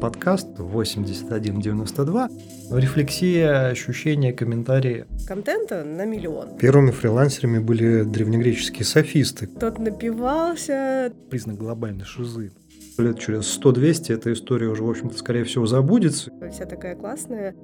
[0.00, 2.28] подкаст 8192.
[2.70, 5.06] Рефлексия, ощущения, комментарии.
[5.26, 6.56] Контента на миллион.
[6.56, 9.46] Первыми фрилансерами были древнегреческие софисты.
[9.46, 11.12] Тот напивался.
[11.30, 12.52] Признак глобальной шизы.
[12.98, 16.30] Лет через 100-200 эта история уже, в общем-то, скорее всего, забудется.
[16.52, 17.54] Вся такая классная.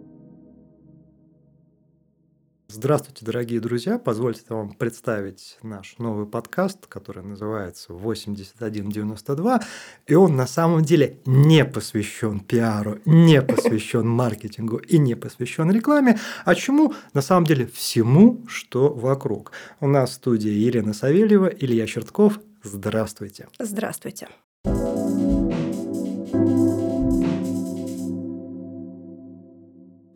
[2.68, 3.98] Здравствуйте, дорогие друзья!
[3.98, 9.60] Позвольте вам представить наш новый подкаст, который называется 8192.
[10.06, 16.18] И он на самом деле не посвящен пиару, не посвящен маркетингу и не посвящен рекламе,
[16.44, 16.94] а чему?
[17.12, 19.52] На самом деле всему, что вокруг.
[19.80, 22.40] У нас в студии Елена Савельева, Илья Чертков.
[22.62, 23.46] Здравствуйте!
[23.58, 24.28] Здравствуйте!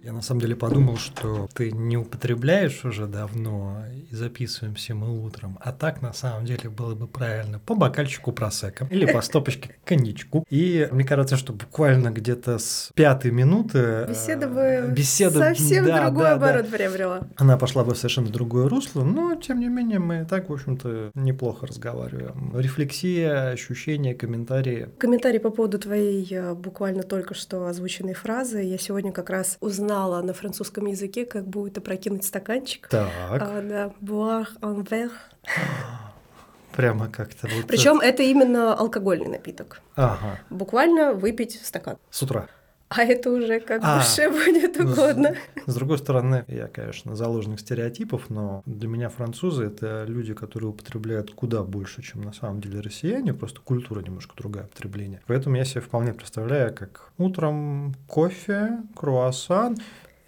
[0.09, 3.77] Я на самом деле подумал, что ты не употребляешь уже давно
[4.11, 5.59] и записываемся мы утром.
[5.61, 10.47] А так на самом деле было бы правильно по бокальчику просека или по стопочке коньячку.
[10.49, 16.05] И мне кажется, что буквально где-то с пятой минуты э, беседа бы беседа, совсем да,
[16.07, 16.77] другой да, оборот да.
[16.79, 17.29] приобрела.
[17.37, 21.10] Она пошла бы в совершенно другое русло, но тем не менее мы так, в общем-то,
[21.16, 22.59] неплохо разговариваем.
[22.59, 24.88] Рефлексия, ощущения, комментарии.
[24.97, 28.63] Комментарий по поводу твоей э, буквально только что озвученной фразы.
[28.63, 32.88] Я сегодня как раз узнала на французском языке, как будет опрокинуть стаканчик.
[32.88, 33.09] Так.
[33.30, 35.10] А, да, boire un verre.
[36.77, 37.66] Прямо как-то вот.
[37.66, 39.80] Причем это именно алкогольный напиток.
[39.96, 40.38] Ага.
[40.49, 41.96] Буквально выпить стакан.
[42.10, 42.49] С утра.
[42.99, 45.35] А это уже как А, душе будет ну, угодно.
[45.67, 51.33] С другой стороны, я, конечно, заложник стереотипов, но для меня французы это люди, которые употребляют
[51.33, 55.21] куда больше, чем на самом деле россияне, просто культура немножко другая потребление.
[55.27, 59.77] Поэтому я себе вполне представляю, как утром кофе, круассан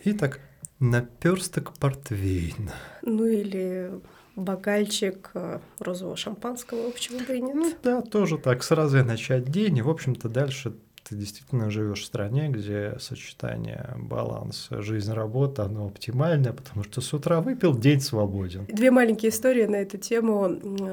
[0.04, 0.40] и так
[0.80, 2.74] наперсток портвейна.
[3.02, 3.90] Ну или
[4.36, 7.54] бокальчик э, розового шампанского, бы и нет.
[7.54, 10.74] Ну да, тоже так, сразу и начать день, и, в общем-то, дальше
[11.10, 17.40] ты действительно живешь в стране, где сочетание баланса жизнь-работа, оно оптимальное, потому что с утра
[17.40, 18.66] выпил, день свободен.
[18.66, 20.48] Две маленькие истории на эту тему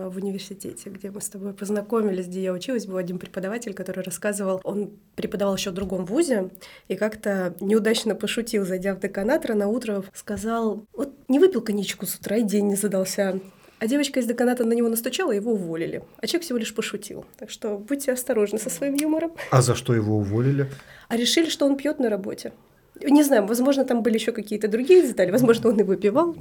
[0.10, 4.60] в университете, где мы с тобой познакомились, где я училась, был один преподаватель, который рассказывал,
[4.64, 6.50] он преподавал еще в другом вузе,
[6.88, 12.16] и как-то неудачно пошутил, зайдя в деканат рано утро, сказал, вот не выпил коньячку с
[12.16, 13.40] утра, и день не задался.
[13.80, 16.04] А девочка из деканата на него настучала, его уволили.
[16.18, 17.26] А человек всего лишь пошутил.
[17.38, 19.32] Так что будьте осторожны со своим юмором.
[19.52, 20.70] А за что его уволили?
[21.10, 22.54] А решили, что он пьет на работе.
[23.02, 26.36] Не знаю, возможно, там были еще какие-то другие детали, возможно, он и выпивал.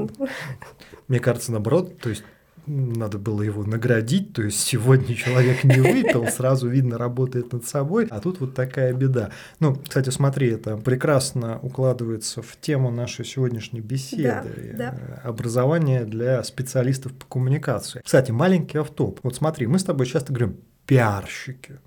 [1.08, 2.24] Мне кажется, наоборот, то есть
[2.66, 8.06] надо было его наградить, то есть сегодня человек не выпил, сразу видно, работает над собой,
[8.10, 9.30] а тут вот такая беда.
[9.60, 14.74] Ну, кстати, смотри, это прекрасно укладывается в тему нашей сегодняшней беседы.
[14.76, 18.00] Да, э, Образование для специалистов по коммуникации.
[18.04, 19.20] Кстати, маленький автоп.
[19.22, 21.78] Вот смотри, мы с тобой часто говорим пиарщики.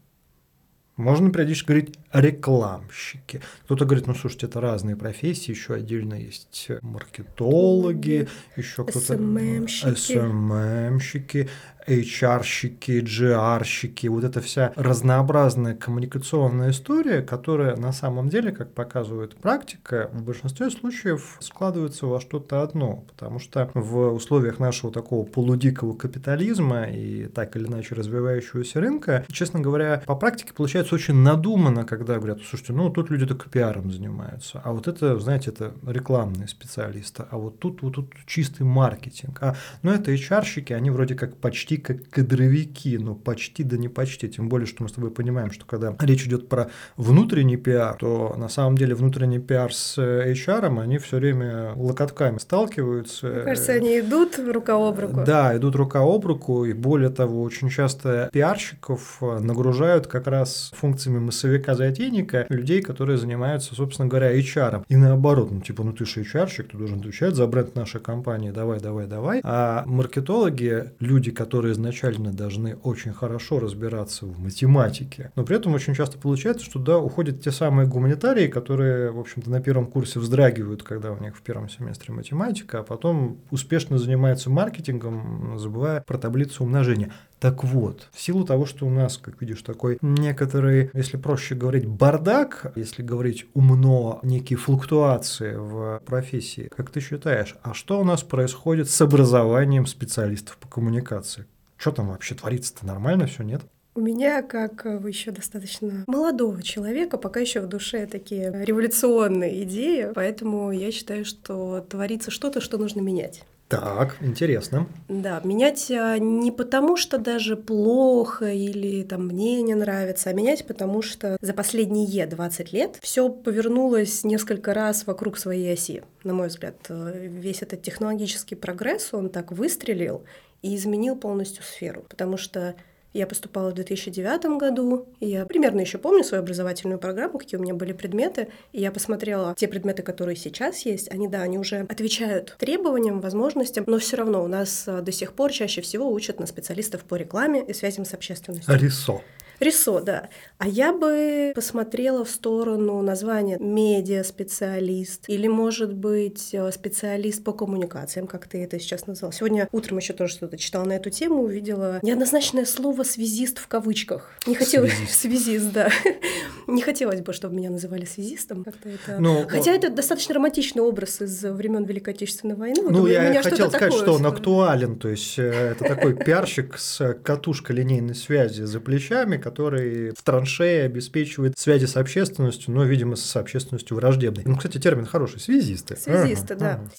[1.00, 3.42] Можно периодически говорить рекламщики.
[3.64, 8.28] Кто-то говорит, ну слушайте, это разные профессии, еще отдельно есть маркетологи,
[8.58, 10.18] еще кто-то SMM-щики.
[10.18, 11.50] SMM-щики,
[11.90, 20.10] HR-щики, GR-щики, вот эта вся разнообразная коммуникационная история, которая на самом деле, как показывает практика,
[20.14, 26.84] в большинстве случаев складывается во что-то одно, потому что в условиях нашего такого полудикого капитализма
[26.84, 32.40] и так или иначе развивающегося рынка, честно говоря, по практике получается очень надуманно, когда говорят,
[32.48, 37.38] слушайте, ну тут люди только пиаром занимаются, а вот это, знаете, это рекламные специалисты, а
[37.38, 42.10] вот тут вот тут чистый маркетинг, а ну это HR-щики, они вроде как почти как
[42.10, 45.96] кадровики, но почти да не почти, тем более, что мы с тобой понимаем, что когда
[46.00, 50.98] речь идет про внутренний пиар, то на самом деле внутренний пиар с э, HR, они
[50.98, 53.28] все время локотками сталкиваются.
[53.28, 55.24] Мне кажется, они идут рука об руку.
[55.26, 60.72] Да, идут рука об руку, и более того, очень часто пиарщиков э, нагружают как раз
[60.76, 64.84] функциями массовика-затейника людей, которые занимаются, собственно говоря, HR.
[64.88, 68.52] И наоборот, ну типа, ну ты же HR-щик, ты должен отвечать за бренд нашей компании,
[68.52, 69.42] давай, давай, давай.
[69.44, 75.94] А маркетологи, люди, которые изначально должны очень хорошо разбираться в математике, но при этом очень
[75.94, 80.84] часто получается, что да, уходят те самые гуманитарии, которые, в общем-то, на первом курсе вздрагивают,
[80.84, 86.64] когда у них в первом семестре математика, а потом успешно занимаются маркетингом, забывая про таблицу
[86.64, 87.12] умножения.
[87.40, 91.86] Так вот, в силу того, что у нас, как видишь, такой некоторый, если проще говорить,
[91.86, 98.24] бардак, если говорить умно, некие флуктуации в профессии, как ты считаешь, а что у нас
[98.24, 101.46] происходит с образованием специалистов по коммуникации?
[101.80, 102.86] Что там вообще творится-то?
[102.86, 103.62] Нормально все, нет?
[103.96, 110.72] У меня, как еще достаточно молодого человека, пока еще в душе такие революционные идеи, поэтому
[110.72, 113.44] я считаю, что творится что-то, что нужно менять.
[113.70, 114.88] Так, интересно.
[115.08, 120.66] Да, менять а, не потому, что даже плохо или там мне не нравится, а менять
[120.66, 126.02] потому, что за последние 20 лет все повернулось несколько раз вокруг своей оси.
[126.24, 130.24] На мой взгляд, э, весь этот технологический прогресс, он так выстрелил
[130.62, 132.76] и изменил полностью сферу, потому что
[133.14, 137.64] я поступала в 2009 году, и я примерно еще помню свою образовательную программу, какие у
[137.64, 141.88] меня были предметы, и я посмотрела те предметы, которые сейчас есть, они, да, они уже
[141.90, 146.40] отвечают требованиям, возможностям, но все равно у нас а, до сих пор чаще всего учат
[146.40, 148.78] на специалистов по рекламе и связям с общественностью.
[148.78, 149.22] Рисо.
[149.60, 150.30] Рисо, да.
[150.58, 158.28] А я бы посмотрела в сторону названия медиа-специалист или, может быть, э, специалист по коммуникациям,
[158.28, 159.32] как ты это сейчас назвал.
[159.32, 164.32] Сегодня утром еще тоже что-то читала на эту тему, увидела неоднозначное слово «связист» в кавычках.
[164.46, 164.94] Не хотелось...
[165.10, 165.20] Связист.
[165.20, 165.90] связист, да.
[166.68, 168.64] Не хотелось бы, чтобы меня называли связистом.
[168.64, 169.20] Как-то это...
[169.20, 172.82] Ну, Хотя это достаточно романтичный образ из времен Великой Отечественной войны.
[172.90, 174.98] Ну, я хотел сказать, что он актуален.
[174.98, 180.84] То есть э, это такой пиарщик с катушкой линейной связи за плечами, который в траншее
[180.84, 184.44] обеспечивает связи с общественностью, но, видимо, с общественностью враждебной.
[184.46, 185.96] Ну, кстати, термин хороший– связисты.
[185.96, 186.74] Связисты, ага, да.
[186.74, 186.92] Ага.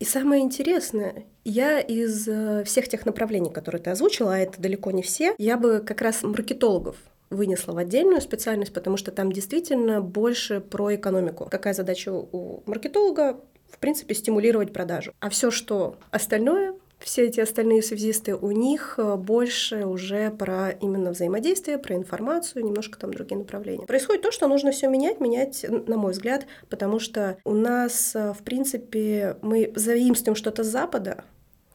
[0.00, 4.90] И самое интересное, я из э, всех тех направлений, которые ты озвучила, а это далеко
[4.90, 6.96] не все, я бы как раз маркетологов
[7.30, 11.48] вынесла в отдельную специальность, потому что там действительно больше про экономику.
[11.50, 13.40] Какая задача у маркетолога?
[13.70, 15.12] В принципе, стимулировать продажу.
[15.20, 16.74] А все, что остальное,
[17.04, 22.98] все эти остальные связисты, у них э, больше уже про именно взаимодействие, про информацию, немножко
[22.98, 23.86] там другие направления.
[23.86, 28.32] Происходит то, что нужно все менять, менять, на мой взгляд, потому что у нас, э,
[28.32, 31.24] в принципе, мы заимствуем что-то с Запада,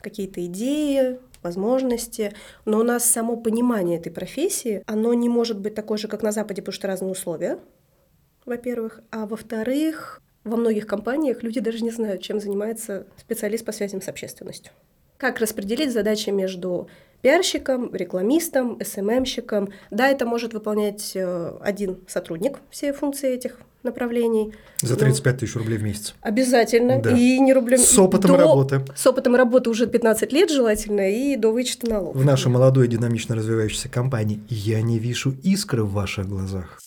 [0.00, 2.32] какие-то идеи, возможности,
[2.64, 6.32] но у нас само понимание этой профессии, оно не может быть такое же, как на
[6.32, 7.60] Западе, потому что разные условия,
[8.44, 14.02] во-первых, а во-вторых, во многих компаниях люди даже не знают, чем занимается специалист по связям
[14.02, 14.72] с общественностью.
[15.20, 16.88] Как распределить задачи между
[17.20, 19.68] пиарщиком, рекламистом, СММщиком.
[19.90, 24.54] Да, это может выполнять э, один сотрудник, все функции этих направлений.
[24.80, 26.14] За 35 тысяч рублей в месяц.
[26.22, 27.02] Обязательно.
[27.02, 27.10] Да.
[27.10, 27.78] И не рублем...
[27.78, 28.36] С опытом до...
[28.38, 28.82] работы.
[28.96, 32.16] С опытом работы уже 15 лет желательно и до вычета налогов.
[32.16, 36.78] В нашей молодой динамично развивающейся компании я не вижу искры в ваших глазах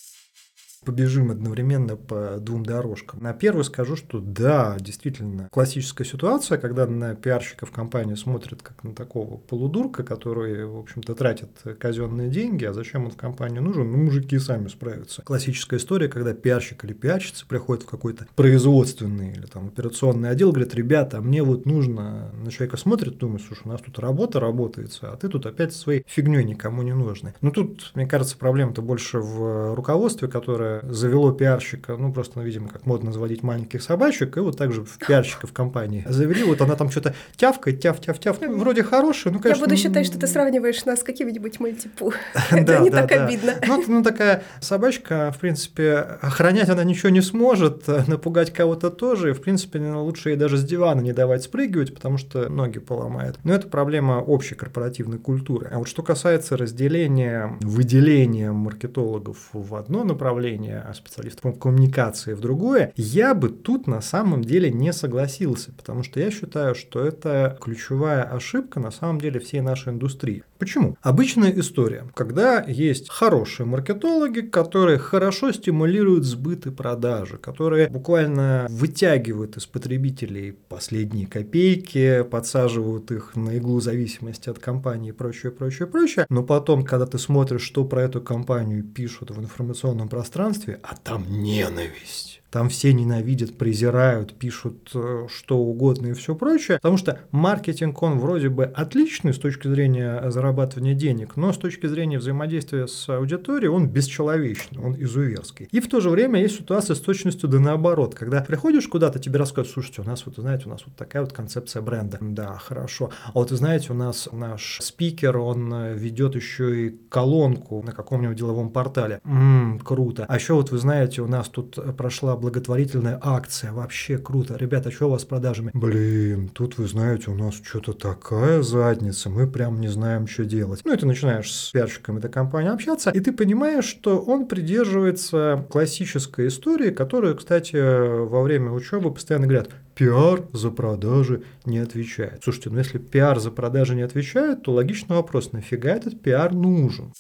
[0.84, 3.22] побежим одновременно по двум дорожкам.
[3.22, 8.84] На первую скажу, что да, действительно, классическая ситуация, когда на пиарщика в компании смотрят как
[8.84, 11.50] на такого полудурка, который, в общем-то, тратит
[11.80, 13.92] казенные деньги, а зачем он в компании нужен?
[13.92, 15.22] Ну, мужики сами справятся.
[15.24, 20.76] Классическая история, когда пиарщик или пиарщица приходит в какой-то производственный или там операционный отдел, говорит,
[20.76, 25.18] ребята, мне вот нужно, на человека смотрит, думает, слушай, у нас тут работа работается, а
[25.18, 27.34] ты тут опять своей фигней никому не нужны.
[27.42, 32.70] Но тут, мне кажется, проблема-то больше в руководстве, которое завело пиарщика, ну просто, ну, видимо,
[32.70, 36.90] как модно заводить маленьких собачек, и вот также пиарщика в компании завели, вот она там
[36.90, 39.62] что-то тявкает, тяв-тяв-тяв, ну, вроде хорошая, ну, конечно.
[39.62, 42.14] Я буду считать, что ты сравниваешь нас с какими-нибудь мультипу.
[42.52, 43.56] Это не так обидно.
[43.68, 49.34] Ну, ну, такая собачка, в принципе, охранять она ничего не сможет, напугать кого-то тоже, и,
[49.34, 53.38] в принципе, лучше ей даже с дивана не давать спрыгивать, потому что ноги поломает.
[53.44, 55.70] Но это проблема общей корпоративной культуры.
[55.72, 60.94] А вот что касается разделения, выделения маркетологов в одно направление, направление, а
[61.42, 66.32] по коммуникации в другое, я бы тут на самом деле не согласился, потому что я
[66.32, 70.44] считаю, что это ключевая ошибка на самом деле всей нашей индустрии.
[70.64, 70.96] Почему?
[71.02, 79.58] Обычная история, когда есть хорошие маркетологи, которые хорошо стимулируют сбыт и продажи, которые буквально вытягивают
[79.58, 86.26] из потребителей последние копейки, подсаживают их на иглу зависимости от компании и прочее, прочее, прочее.
[86.30, 91.26] Но потом, когда ты смотришь, что про эту компанию пишут в информационном пространстве, а там
[91.30, 92.33] ненависть.
[92.54, 96.78] Там все ненавидят, презирают, пишут э, что угодно и все прочее.
[96.78, 101.88] Потому что маркетинг, он вроде бы отличный с точки зрения зарабатывания денег, но с точки
[101.88, 105.68] зрения взаимодействия с аудиторией он бесчеловечный, он изуверский.
[105.72, 108.14] И в то же время есть ситуация с точностью да наоборот.
[108.14, 111.34] Когда приходишь куда-то, тебе рассказывают, слушайте, у нас вот, знаете, у нас вот такая вот
[111.34, 112.20] концепция бренда.
[112.22, 113.10] Да, хорошо.
[113.30, 118.38] А вот знаете, у нас наш спикер, он э, ведет еще и колонку на каком-нибудь
[118.38, 119.22] деловом портале.
[119.24, 120.26] Ммм, круто.
[120.30, 124.58] А еще вот вы знаете, у нас тут прошла благотворительная акция, вообще круто.
[124.58, 125.72] Ребята, что у вас с продажами?
[125.74, 130.82] Блин, тут вы знаете, у нас что-то такая задница, мы прям не знаем, что делать.
[130.84, 135.66] Ну и ты начинаешь с пиарщиком этой компании общаться, и ты понимаешь, что он придерживается
[135.70, 142.42] классической истории, которую, кстати, во время учебы постоянно говорят, пиар за продажи не отвечает.
[142.44, 147.14] Слушайте, ну если пиар за продажи не отвечает, то логичный вопрос, нафига этот пиар нужен?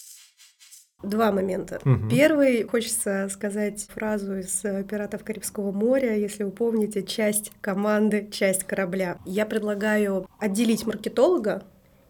[1.03, 1.79] Два момента.
[1.83, 2.09] Мгм.
[2.09, 8.63] Первый, хочется сказать фразу из э, «Пиратов Карибского моря», если вы помните, часть команды, часть
[8.63, 9.17] корабля.
[9.25, 11.63] Я предлагаю отделить маркетолога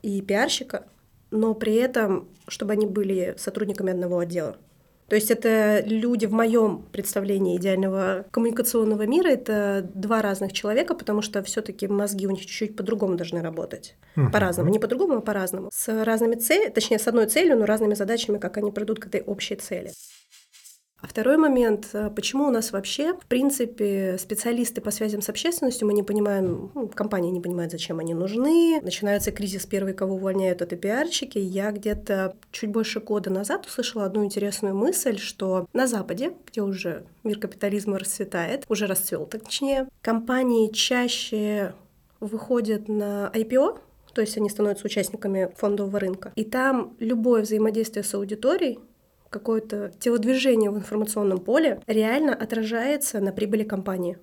[0.04, 0.86] и пиарщика,
[1.32, 4.58] но при этом, чтобы они были сотрудниками одного отдела.
[5.08, 11.22] То есть это люди в моем представлении идеального коммуникационного мира, это два разных человека, потому
[11.22, 13.96] что все-таки мозги у них чуть-чуть по-другому должны работать.
[14.16, 14.32] Мгм.
[14.32, 15.70] По-разному, не по-другому, а по-разному.
[15.72, 19.22] С разными целями, точнее, с одной целью, но разными задачами, как они придут к этой
[19.22, 19.92] общей цели.
[21.04, 25.86] А второй момент, э, почему у нас вообще, в принципе, специалисты по связям с общественностью,
[25.86, 30.62] мы не понимаем, ну, компания не понимает, зачем они нужны, начинается кризис, первый, кого увольняют,
[30.62, 31.38] это пиарщики.
[31.38, 37.04] Я где-то чуть больше года назад услышала одну интересную мысль, что на Западе, где уже
[37.26, 41.74] мир капитализма расцветает, уже расцвел, точнее, компании чаще
[42.22, 43.78] выходят на IPO,
[44.14, 46.32] то есть они становятся участниками фондового рынка.
[46.36, 48.80] И там любое взаимодействие с аудиторией
[49.34, 54.18] какое-то телодвижение в информационном поле реально отражается на прибыли компании.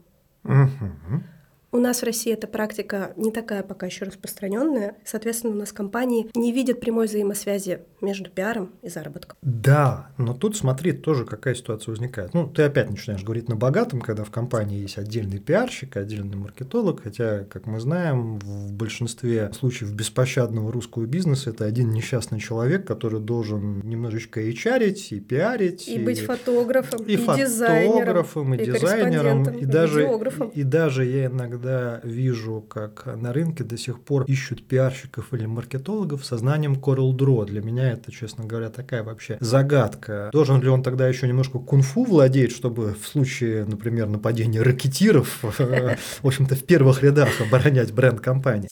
[0.44, 1.24] Мгм.
[1.72, 4.96] У нас в России эта практика не такая пока еще распространенная.
[5.04, 9.36] Соответственно, у нас компании не видят прямой взаимосвязи между пиаром и заработком.
[9.40, 12.34] Да, но тут смотри, тоже какая ситуация возникает.
[12.34, 17.02] Ну, ты опять начинаешь говорить на богатом, когда в компании есть отдельный пиарщик, отдельный маркетолог,
[17.04, 23.20] хотя, как мы знаем, в большинстве случаев беспощадного русского бизнеса это один несчастный человек, который
[23.20, 28.66] должен немножечко и чарить, и пиарить, И быть фотографом, и, и, дизайнером, фотографом, и, и
[28.66, 30.08] дизайнером, и и даже,
[30.54, 31.59] и, и даже я иногда
[32.02, 37.46] вижу, как на рынке до сих пор ищут пиарщиков или маркетологов со знанием Corel Draw.
[37.46, 40.30] Для меня это, честно говоря, такая вообще загадка.
[40.32, 46.26] Должен ли он тогда еще немножко кунг-фу владеть, чтобы в случае, например, нападения ракетиров, в
[46.26, 48.68] общем-то, в первых рядах оборонять бренд компании?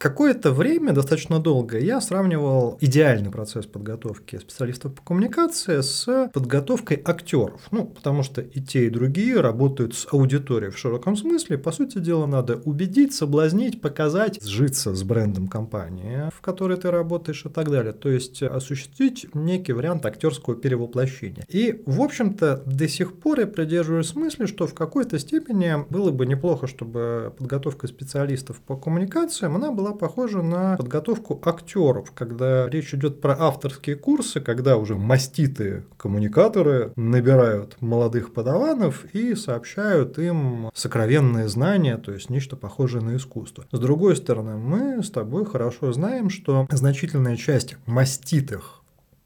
[0.00, 7.60] Какое-то время, достаточно долго, я сравнивал идеальный процесс подготовки специалистов по коммуникации с подготовкой актеров.
[7.70, 11.58] Ну, потому что и те, и другие работают с аудиторией в широком смысле.
[11.58, 17.44] По сути дела, надо убедить, соблазнить, показать, сжиться с брендом компании, в которой ты работаешь
[17.44, 17.92] и так далее.
[17.92, 21.44] То есть осуществить некий вариант актерского перевоплощения.
[21.50, 26.24] И, в общем-то, до сих пор я придерживаюсь мысли, что в какой-то степени было бы
[26.24, 33.20] неплохо, чтобы подготовка специалистов по коммуникациям, она была похожа на подготовку актеров, когда речь идет
[33.20, 41.96] про авторские курсы, когда уже маститые коммуникаторы набирают молодых подаванов и сообщают им сокровенные знания,
[41.96, 43.64] то есть нечто похожее на искусство.
[43.72, 48.79] С другой стороны, мы с тобой хорошо знаем, что значительная часть маститых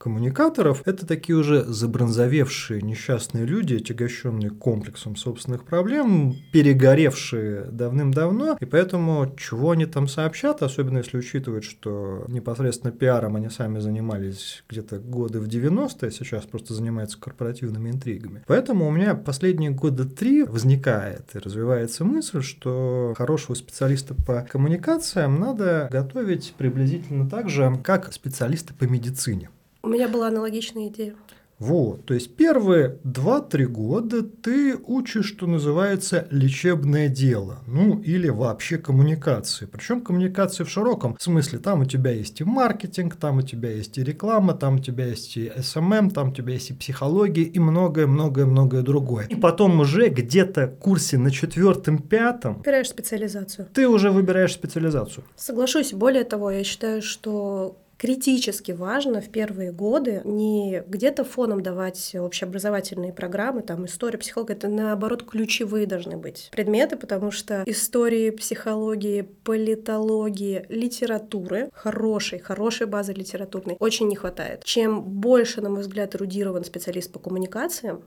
[0.04, 9.34] коммуникаторов– это такие уже забронзовевшие несчастные люди, отягощенные комплексом собственных проблем, перегоревшие давным-давно, и поэтому
[9.38, 15.40] чего они там сообщат, особенно если учитывать, что непосредственно пиаром они сами занимались где-то годы
[15.40, 18.42] в 90-е, сейчас просто занимаются корпоративными интригами.
[18.46, 25.40] Поэтому у меня последние года три возникает и развивается мысль, что хорошего специалиста по коммуникациям
[25.40, 29.48] надо готовить приблизительно так же, как специалисты по медицине.
[29.84, 31.14] У меня была аналогичная идея.
[31.58, 38.76] Вот, то есть первые 2-3 года ты учишь, что называется, лечебное дело, ну или вообще
[38.76, 39.66] коммуникации.
[39.66, 41.60] Причем коммуникации в широком смысле.
[41.60, 45.06] Там у тебя есть и маркетинг, там у тебя есть и реклама, там у тебя
[45.06, 49.26] есть и SMM, там у тебя есть и психология, и многое-многое-многое другое.
[49.26, 53.68] И потом уже где-то в курсе на четвертом-пятом Выбираешь специализацию.
[53.72, 55.24] ты уже выбираешь специализацию.
[55.36, 55.92] Соглашусь.
[55.92, 63.14] Более того, я считаю, что критически важно в первые годы не где-то фоном давать общеобразовательные
[63.14, 70.66] программы, там история, психология, это наоборот ключевые должны быть предметы, потому что истории, психологии, политологии,
[70.68, 74.64] литературы, хорошей, хорошей базы литературной очень не хватает.
[74.64, 78.02] Чем больше, на мой взгляд, эрудирован специалист по коммуникациям,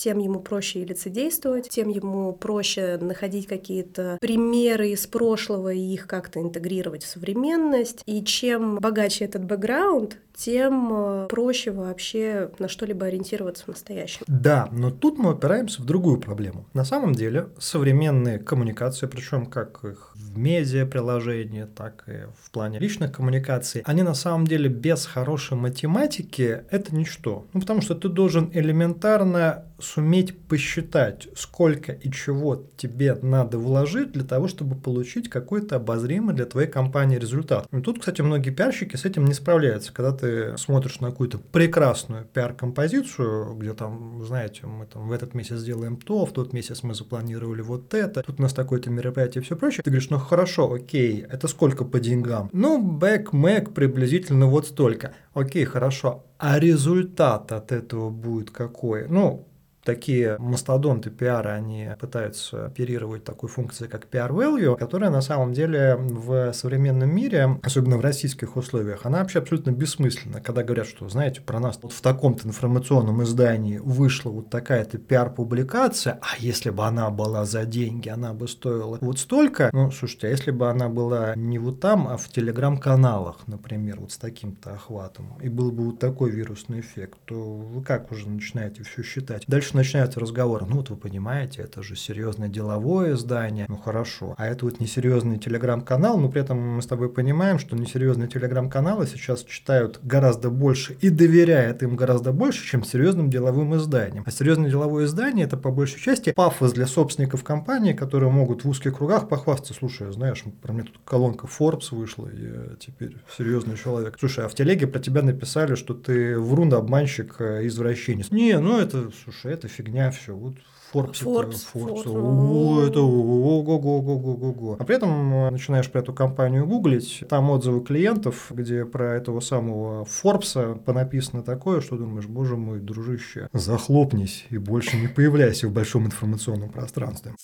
[0.00, 6.06] тем ему проще и лицедействовать, тем ему проще находить какие-то примеры из прошлого и их
[6.06, 8.02] как-то интегрировать в современность.
[8.06, 14.24] И чем богаче этот бэкграунд, тем э, проще вообще на что-либо ориентироваться в настоящем.
[14.26, 16.66] Да, но тут мы опираемся в другую проблему.
[16.72, 22.78] На самом деле современные коммуникации, причем как их в медиа приложении, так и в плане
[22.78, 27.46] личных коммуникаций, они на самом деле без хорошей математики это ничто.
[27.52, 34.24] Ну, потому что ты должен элементарно суметь посчитать, сколько и чего тебе надо вложить для
[34.24, 37.66] того, чтобы получить какой-то обозримый для твоей компании результат.
[37.72, 39.92] И тут, кстати, многие пиарщики с этим не справляются.
[39.92, 45.56] Когда ты смотришь на какую-то прекрасную пиар-композицию, где там, знаете, мы там в этот месяц
[45.56, 49.44] сделаем то, в тот месяц мы запланировали вот это, тут у нас такое-то мероприятие и
[49.44, 52.48] все прочее, ты говоришь, ну хорошо, окей, это сколько по деньгам?
[52.52, 55.14] Ну, бэк-мэк приблизительно вот столько.
[55.34, 56.24] Окей, хорошо.
[56.38, 59.06] А результат от этого будет какой?
[59.08, 59.46] Ну,
[59.84, 65.96] такие мастодонты пиара, они пытаются оперировать такой функцией, как PR value, которая на самом деле
[65.96, 70.40] в современном мире, особенно в российских условиях, она вообще абсолютно бессмысленна.
[70.40, 76.18] Когда говорят, что, знаете, про нас вот в таком-то информационном издании вышла вот такая-то пиар-публикация,
[76.20, 80.30] а если бы она была за деньги, она бы стоила вот столько, ну, слушайте, а
[80.30, 85.38] если бы она была не вот там, а в телеграм-каналах, например, вот с таким-то охватом,
[85.42, 89.44] и был бы вот такой вирусный эффект, то вы как уже начинаете все считать?
[89.46, 90.66] Дальше дальше начинаются разговоры.
[90.66, 93.66] Ну, вот вы понимаете, это же серьезное деловое издание.
[93.68, 94.34] Ну, хорошо.
[94.36, 99.06] А это вот несерьезный телеграм-канал, но при этом мы с тобой понимаем, что несерьезные телеграм-каналы
[99.06, 104.24] сейчас читают гораздо больше и доверяют им гораздо больше, чем серьезным деловым изданиям.
[104.26, 108.68] А серьезное деловое издание– это по большей части пафос для собственников компании, которые могут в
[108.68, 109.74] узких кругах похвастаться.
[109.74, 114.16] Слушай, знаешь, про меня тут колонка Forbes вышла, я теперь серьезный человек.
[114.18, 118.30] Слушай, а в телеге про тебя написали, что ты врун, обманщик, э, извращенец.
[118.30, 120.34] Не, ну это, слушай, фигня, все.
[120.34, 120.54] Вот
[120.92, 122.82] Forbes, Forbes, Forbes, Forbes.
[122.82, 124.76] о, это ого-го-го-го-го-го.
[124.78, 129.40] А при этом э, начинаешь про эту компанию гуглить, там отзывы клиентов, где про этого
[129.40, 135.72] самого Форбса понаписано такое, что думаешь, боже мой, дружище, захлопнись и больше не появляйся в
[135.72, 137.34] большом информационном пространстве.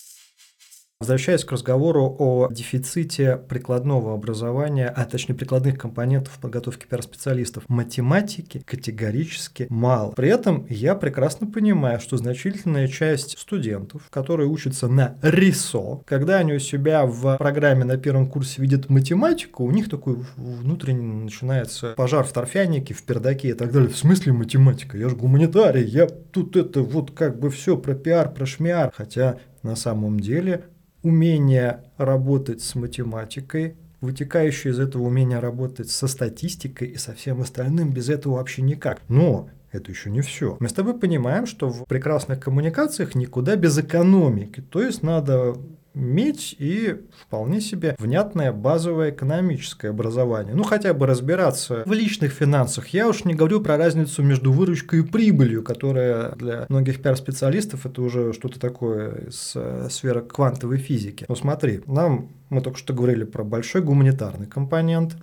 [0.99, 9.67] Возвращаясь к разговору о дефиците прикладного образования, а точнее прикладных компонентов подготовки пиар-специалистов, математики категорически
[9.69, 10.13] мало.
[10.13, 16.55] При этом я прекрасно понимаю, что значительная часть студентов, которые учатся на РИСО, когда они
[16.55, 22.25] у себя в программе на первом курсе видят математику, у них такой внутренний начинается пожар
[22.25, 23.91] в торфянике, в пердаке и так далее.
[23.91, 24.97] В смысле математика?
[24.97, 28.91] Я же гуманитарий, я тут это вот как бы все про пиар, про шмиар.
[28.97, 30.65] Хотя на самом деле
[31.07, 37.93] умение работать с математикой, вытекающее из этого умение работать со статистикой и со всем остальным,
[37.93, 39.01] без этого вообще никак.
[39.09, 40.57] Но это еще не все.
[40.61, 44.63] Мы с тобой понимаем, что в прекрасных коммуникациях никуда без экономики.
[44.63, 45.57] То есть надо
[45.97, 50.55] иметь и вполне себе внятное базовое экономическое образование.
[50.55, 52.89] Ну, хотя бы разбираться в личных финансах.
[52.89, 58.03] Я уж не говорю про разницу между выручкой и прибылью, которая для многих пиар-специалистов это
[58.03, 61.25] уже что-то такое из э, сферы квантовой физики.
[61.29, 65.17] Ну, смотри, нам, мы только что говорили про большой гуманитарный компонент,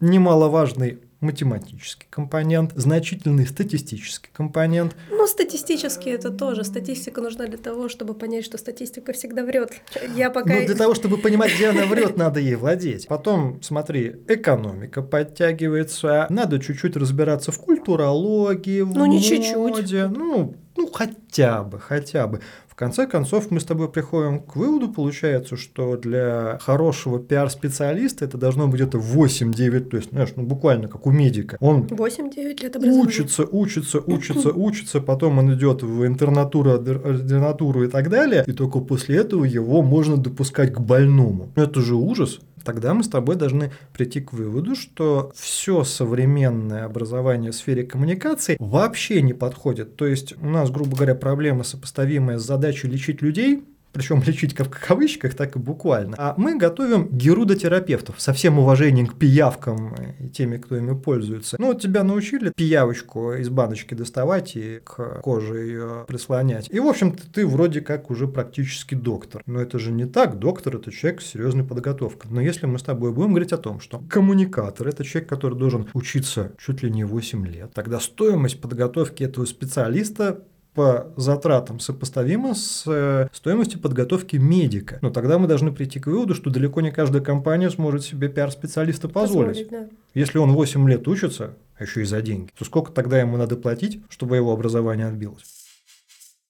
[0.00, 4.94] немаловажный математический компонент, значительный статистический компонент.
[5.10, 6.64] Ну, статистически это тоже.
[6.64, 9.72] Статистика нужна для того, чтобы понять, что статистика всегда врет.
[10.14, 10.54] Я пока...
[10.54, 13.08] Ну, для того, чтобы понимать, где она врет, надо ей владеть.
[13.08, 19.92] Потом, смотри, экономика подтягивается, надо чуть-чуть разбираться в культурологии, в Ну, не чуть-чуть.
[19.92, 22.40] Ну, ну, хотя бы, хотя бы
[22.78, 28.68] конце концов, мы с тобой приходим к выводу, получается, что для хорошего пиар-специалиста это должно
[28.68, 31.56] быть где-то 8-9, то есть, знаешь, ну буквально как у медика.
[31.60, 38.08] Он 8-9 лет учится, учится, учится, учится, потом он идет в интернатуру, ординатуру и так
[38.08, 41.50] далее, и только после этого его можно допускать к больному.
[41.56, 46.84] Ну, это же ужас тогда мы с тобой должны прийти к выводу, что все современное
[46.84, 49.96] образование в сфере коммуникации вообще не подходит.
[49.96, 53.64] То есть у нас, грубо говоря, проблема сопоставимая с задачей лечить людей,
[53.98, 56.14] причем лечить как в кавычках, так и буквально.
[56.18, 61.56] А мы готовим герудотерапевтов со всем уважением к пиявкам и теми, кто ими пользуется.
[61.58, 66.68] Ну, вот тебя научили пиявочку из баночки доставать и к коже ее прислонять.
[66.70, 69.42] И, в общем-то, ты вроде как уже практически доктор.
[69.46, 70.38] Но это же не так.
[70.38, 72.30] Доктор– это человек с серьезной подготовкой.
[72.30, 75.88] Но если мы с тобой будем говорить о том, что коммуникатор– это человек, который должен
[75.92, 80.44] учиться чуть ли не 8 лет, тогда стоимость подготовки этого специалиста
[80.78, 85.00] по затратам сопоставимо с э, стоимостью подготовки медика.
[85.02, 89.08] Но тогда мы должны прийти к выводу, что далеко не каждая компания сможет себе пиар-специалиста
[89.08, 89.68] позволить.
[89.68, 89.96] Позволить, да.
[90.14, 93.56] Если он 8 лет учится, а еще и за деньги, то сколько тогда ему надо
[93.56, 95.42] платить, чтобы его образование отбилось?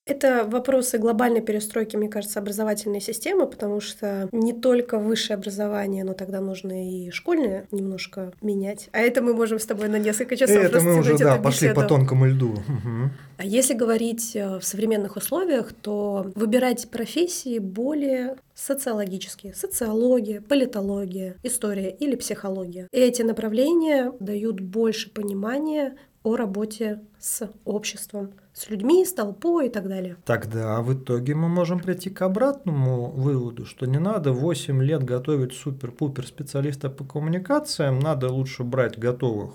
[0.08, 6.14] Это вопросы глобальной перестройки, мне кажется, образовательной системы, потому что не только высшее образование, но
[6.14, 8.88] тогда нужно и школьное немножко менять.
[8.92, 11.82] А это мы можем с тобой на несколько часов Это мы уже, да, пошли беседу.
[11.82, 12.54] по тонкому льду.
[12.66, 13.10] Мгм.
[13.36, 19.52] А если говорить э, в современных условиях, то выбирать профессии более социологические.
[19.52, 22.88] Социология, политология, история или психология.
[22.92, 29.88] Эти направления дают больше понимания о работе с обществом, с людьми, с толпой и так
[29.88, 30.16] далее.
[30.24, 35.54] Тогда в итоге мы можем прийти к обратному выводу, что не надо 8 лет готовить
[35.54, 39.50] супер-пупер специалиста по коммуникациям, надо лучше брать готовых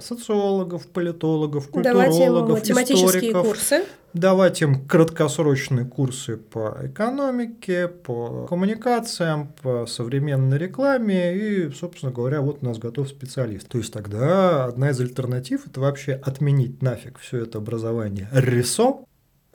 [0.00, 3.84] социологов, политологов, им культурологов, математические историков, курсы.
[4.12, 12.58] давать им краткосрочные курсы по экономике, по коммуникациям, по современной рекламе, и, собственно говоря, вот
[12.62, 13.68] у нас готов специалист.
[13.68, 19.04] То есть тогда одна из альтернатив– это вообще отменить нафиг все это образование РИСО,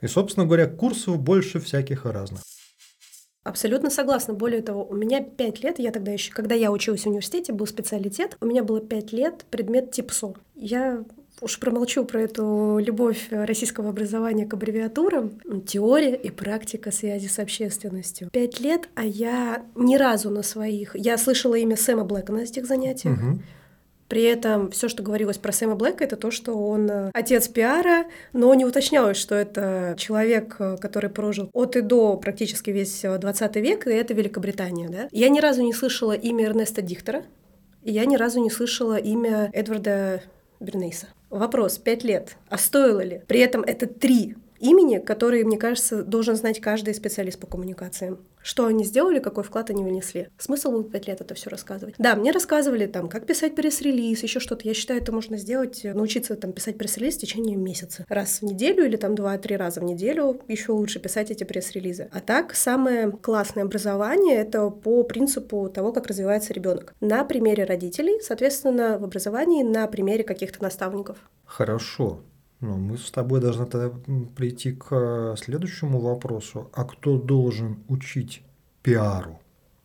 [0.00, 2.42] и, собственно говоря, курсов больше всяких разных.
[3.44, 4.32] Абсолютно согласна.
[4.32, 7.66] Более того, у меня пять лет, я тогда еще, когда я училась в университете, был
[7.66, 10.34] специалитет, у меня было пять лет предмет ТИПСО.
[10.56, 11.04] Я
[11.42, 15.40] уж промолчу про эту любовь российского образования к аббревиатурам.
[15.66, 18.30] Теория и практика связи с общественностью.
[18.32, 20.96] Пять лет, а я ни разу на своих...
[20.96, 23.18] Я слышала имя Сэма Блэка на этих занятиях.
[23.18, 23.38] Угу.
[24.14, 28.04] При этом все, что говорилось про Сэма Блэка, это то, что он э, отец пиара,
[28.32, 33.56] но не уточнялось, что это человек, э, который прожил от и до практически весь 20
[33.56, 34.88] век, и это Великобритания.
[34.88, 35.08] Да?
[35.10, 37.24] Я ни разу не слышала имя Эрнеста Дихтера,
[37.82, 40.22] и я ни разу не слышала имя Эдварда
[40.60, 41.08] Бернейса.
[41.28, 43.20] Вопрос, пять лет, а стоило ли?
[43.26, 48.18] При этом это три имени, которые, мне кажется, должен знать каждый специалист по коммуникациям.
[48.42, 50.28] Что они сделали, какой вклад они внесли.
[50.36, 51.94] Смысл был пять лет это все рассказывать.
[51.96, 54.68] Да, мне рассказывали там, как писать пресс-релиз, еще что-то.
[54.68, 58.04] Я считаю, это можно сделать, научиться там писать пресс-релиз в течение месяца.
[58.08, 62.10] Раз в неделю или там два-три раза в неделю еще лучше писать эти пресс-релизы.
[62.12, 66.94] А так, самое классное образование— это по принципу того, как развивается ребенок.
[67.00, 71.16] На примере родителей, соответственно, в образовании на примере каких-то наставников.
[71.46, 72.20] Хорошо.
[72.64, 73.94] Ну, мы с тобой должны тогда
[74.34, 76.70] прийти к э, следующему вопросу.
[76.72, 78.42] А кто должен учить
[78.82, 79.38] пиару,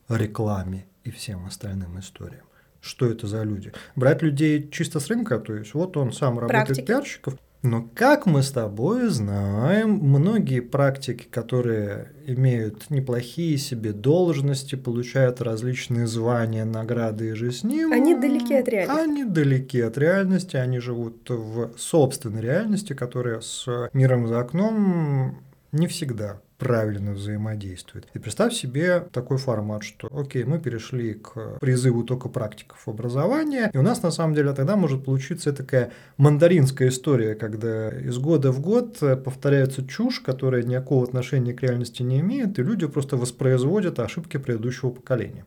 [0.08, 2.46] рекламе и всем остальным историям?
[2.80, 3.74] Что это за люди?
[3.96, 6.86] Брать людей чисто с рынка, то есть вот он сам работает Практики.
[6.86, 15.42] пиарщиков, но как мы с тобой знаем, многие практики, которые имеют неплохие себе должности, получают
[15.42, 17.92] различные звания, награды и же с ним.
[17.92, 19.02] Они далеки от реальности.
[19.02, 25.42] Они далеки от реальности, они живут в собственной реальности, которая с миром за окном
[25.72, 28.06] не всегда правильно взаимодействует.
[28.14, 33.78] И представь себе такой формат, что, окей, мы перешли к призыву только практиков образования, и
[33.78, 38.60] у нас на самом деле тогда может получиться такая мандаринская история, когда из года в
[38.60, 44.36] год повторяется чушь, которая никакого отношения к реальности не имеет, и люди просто воспроизводят ошибки
[44.36, 45.46] предыдущего поколения.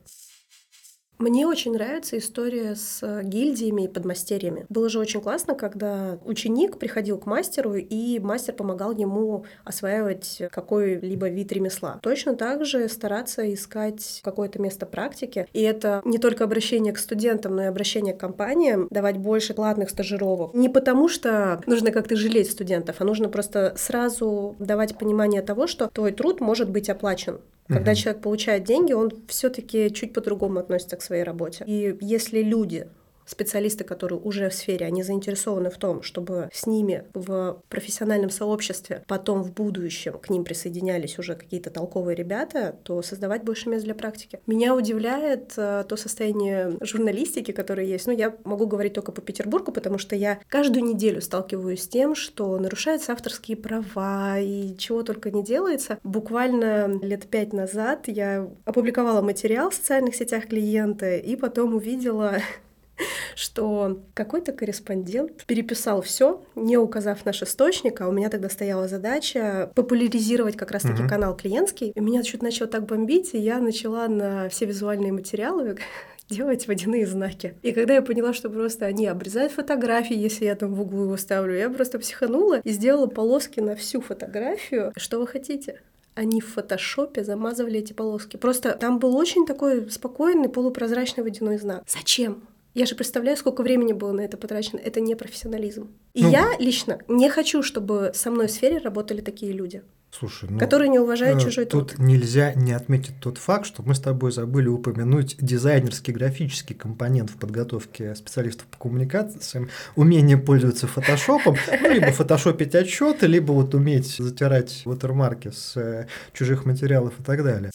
[1.24, 4.66] Мне очень нравится история с э, гильдиями и подмастерьями.
[4.68, 11.30] Было же очень классно, когда ученик приходил к мастеру, и мастер помогал ему осваивать какой-либо
[11.30, 12.02] вид ремесла.
[12.04, 15.48] Точно так же стараться искать какое-то место практики.
[15.54, 19.92] И это не только обращение к студентам, но и обращение к компаниям, давать больше платных
[19.92, 20.54] стажировок.
[20.54, 25.88] Не потому, что нужно как-то жалеть студентов, а нужно просто сразу давать понимание того, что
[25.88, 27.40] твой труд может быть оплачен.
[27.68, 27.98] Когда угу.
[27.98, 31.64] человек получает деньги, он все-таки чуть по-другому относится к своей работе.
[31.68, 32.88] И если люди
[33.26, 39.04] специалисты, которые уже в сфере, они заинтересованы в том, чтобы с ними в профессиональном сообществе
[39.08, 43.96] потом в будущем к ним присоединялись уже какие-то толковые ребята, то создавать больше мест для
[43.96, 44.40] практики.
[44.48, 48.08] Меня удивляет э, то состояние журналистики, которое есть.
[48.08, 52.16] Ну, я могу говорить только по Петербургу, потому что я каждую неделю сталкиваюсь с тем,
[52.16, 56.00] что нарушаются авторские права и чего только не делается.
[56.04, 62.38] Буквально лет пять назад я опубликовала материал в социальных сетях клиента и потом увидела
[63.36, 69.72] что какой-то корреспондент переписал все, не указав наш источник, а у меня тогда стояла задача
[69.76, 71.10] популяризировать как раз-таки угу.
[71.10, 71.92] канал клиентский.
[71.96, 75.78] И меня чуть начало так бомбить, и я начала на все визуальные материалы
[76.30, 77.56] делать водяные знаки.
[77.62, 81.18] И когда я поняла, что просто они обрезают фотографии, если я там в углу его
[81.18, 84.94] ставлю, я просто психанула и сделала полоски на всю фотографию.
[84.98, 85.80] Что вы хотите?
[86.16, 88.38] они в фотошопе замазывали эти полоски.
[88.38, 91.84] Просто там был очень такой спокойный полупрозрачный водяной знак.
[91.88, 92.44] Зачем?
[92.74, 94.80] Я же представляю, сколько времени было на это потрачено.
[94.80, 95.92] Это не профессионализм.
[96.14, 99.84] И ну, я лично не хочу, чтобы со мной в сфере работали такие люди.
[100.10, 101.90] Слушай, ну, которые не уважают э, чужой труд.
[101.90, 107.32] Тут нельзя не отметить тот факт, что мы с тобой забыли упомянуть дизайнерский графический компонент
[107.32, 114.16] в подготовке специалистов по коммуникациям, умение пользоваться фотошопом, ну, либо фотошопить отчеты, либо вот уметь
[114.18, 117.72] затирать watermarки с э, чужих материалов и так далее.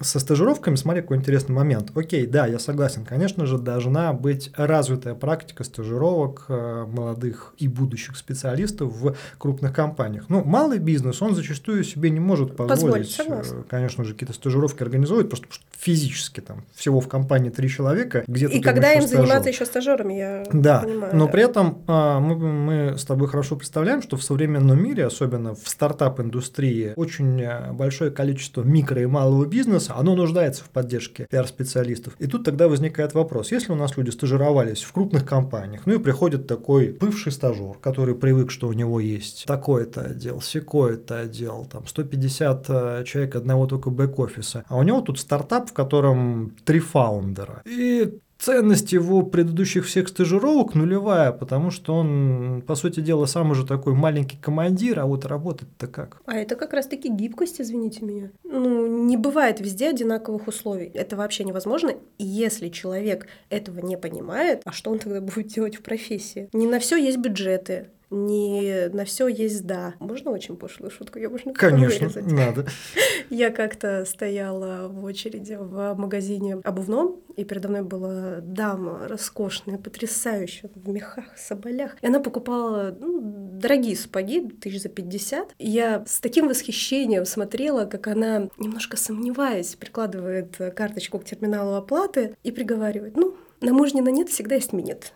[0.00, 1.90] Со стажировками, смотри, какой интересный момент.
[1.94, 3.04] Окей, да, я согласен.
[3.04, 10.24] Конечно же, должна быть развитая практика стажировок э, молодых и будущих специалистов в крупных компаниях.
[10.28, 14.82] Ну, малый бизнес, он зачастую себе не может позволить, позволить э, конечно же, какие-то стажировки
[14.82, 18.24] организовывать, просто физически там всего в компании три человека.
[18.26, 19.26] Где и когда им стажер.
[19.26, 21.16] заниматься еще стажерами, я да, понимаю.
[21.16, 21.32] Но да.
[21.32, 25.68] при этом а, мы, мы с тобой хорошо представляем, что в современном мире, особенно в
[25.68, 32.14] стартап-индустрии, очень э, большое количество микро и малого бизнеса стажируется, оно нуждается в поддержке пиар-специалистов.
[32.18, 35.98] И тут тогда возникает вопрос, если у нас люди стажировались в крупных компаниях, ну и
[35.98, 41.86] приходит такой бывший стажер, который привык, что у него есть такой-то отдел, секой-то отдел, там
[41.86, 47.62] 150 э, человек одного только бэк-офиса, а у него тут стартап, в котором три фаундера.
[47.64, 53.66] И ценность его предыдущих всех стажировок нулевая, потому что он, по сути дела, сам уже
[53.66, 56.20] такой маленький командир, а вот работать-то как?
[56.26, 58.30] А это как раз-таки гибкость, извините меня.
[58.44, 60.90] Ну, не бывает везде одинаковых условий.
[60.94, 61.92] Это вообще невозможно.
[62.18, 66.48] И если человек этого не понимает, а что он тогда будет делать в профессии?
[66.52, 69.94] Не на все есть бюджеты не на все есть да.
[70.00, 71.18] Можно очень пошлую шутку?
[71.18, 72.32] Я можно Конечно, вырезать.
[72.32, 72.66] надо.
[73.30, 80.70] Я как-то стояла в очереди в магазине обувном, и передо мной была дама роскошная, потрясающая,
[80.74, 81.96] в мехах, соболях.
[82.02, 83.20] И она покупала ну,
[83.52, 85.54] дорогие сапоги, тысяч за пятьдесят.
[85.58, 92.50] Я с таким восхищением смотрела, как она, немножко сомневаясь, прикладывает карточку к терминалу оплаты и
[92.50, 95.12] приговаривает, ну, на мужнина нет, всегда есть минет.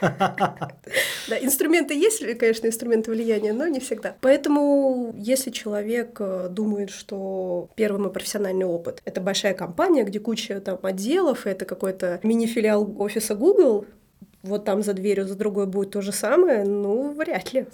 [0.00, 4.16] Да, инструменты есть, конечно, инструменты влияния, но не всегда.
[4.20, 10.60] Поэтому, если человек э, думает, что первый мой профессиональный опыт— это большая компания, где куча
[10.60, 13.86] там отделов, это какой-то мини-филиал офиса Google,
[14.42, 17.66] вот там за дверью, за другой будет то же самое, ну, вряд ли.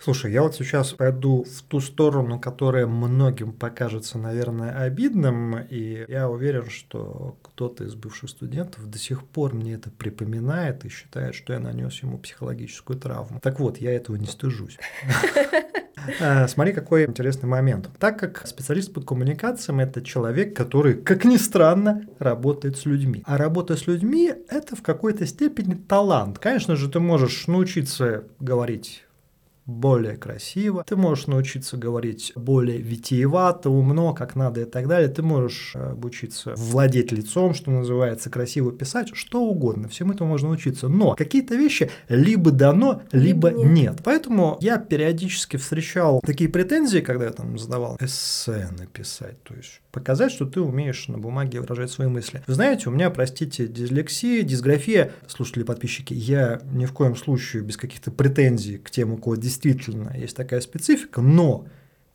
[0.00, 6.30] Слушай, я вот сейчас пойду в ту сторону, которая многим покажется, наверное, обидным, и я
[6.30, 11.52] уверен, что кто-то из бывших студентов до сих пор мне это припоминает и считает, что
[11.52, 13.40] я нанес ему психологическую травму.
[13.42, 14.78] Так вот, я этого не стыжусь.
[16.20, 17.90] А, смотри, какой интересный момент.
[17.98, 23.22] Так как специалист по коммуникациям– это человек, который, как ни странно, работает с людьми.
[23.26, 26.38] А работа с людьми– это в какой-то степени талант.
[26.38, 29.04] Конечно же, ты можешь научиться говорить
[29.68, 35.22] более красиво, ты можешь научиться говорить более витиевато, умно, как надо и так далее, ты
[35.22, 40.88] можешь э, обучиться владеть лицом, что называется, красиво писать, что угодно, всему этому можно учиться,
[40.88, 43.72] но какие-то вещи либо дано, либо, либо нет.
[43.72, 44.00] нет.
[44.02, 50.30] Поэтому я периодически встречал такие претензии, когда я там задавал эссе написать, то есть показать,
[50.30, 52.40] что ты умеешь на бумаге выражать свои мысли.
[52.46, 57.76] Вы знаете, у меня, простите, дислексия, дисграфия, слушатели подписчики, я ни в коем случае без
[57.76, 61.66] каких-то претензий к тем, у кого действительно есть такая специфика, но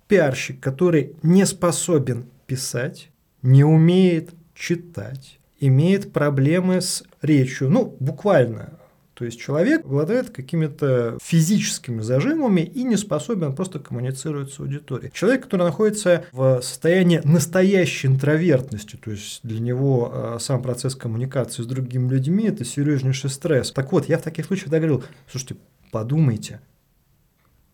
[0.08, 3.10] пиарщик, который не способен писать,
[3.42, 8.80] не умеет читать, имеет проблемы с речью, ну, буквально
[9.14, 15.12] то есть человек обладает какими-то физическими зажимами и не способен просто коммуницировать с аудиторией.
[15.14, 21.62] Человек, который находится в состоянии настоящей интровертности, то есть для него э, сам процесс коммуникации
[21.62, 23.72] с другими людьми– это серьезнейший стресс.
[23.72, 25.58] Так вот, я в таких случаях говорил, слушайте,
[25.92, 26.60] подумайте,